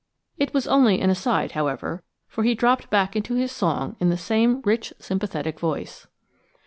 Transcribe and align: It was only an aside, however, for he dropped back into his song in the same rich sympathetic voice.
It 0.39 0.51
was 0.51 0.65
only 0.67 0.99
an 0.99 1.11
aside, 1.11 1.51
however, 1.51 2.01
for 2.27 2.43
he 2.43 2.55
dropped 2.55 2.89
back 2.89 3.15
into 3.15 3.35
his 3.35 3.51
song 3.51 3.97
in 3.99 4.09
the 4.09 4.17
same 4.17 4.59
rich 4.61 4.91
sympathetic 4.97 5.59
voice. 5.59 6.07